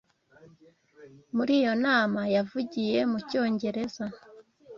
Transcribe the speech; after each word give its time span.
Muri 1.35 1.51
iyo 1.61 1.73
nama 1.85 2.21
yavugiye 2.35 2.97
mu 3.11 3.19
Cyongereza 3.29 4.05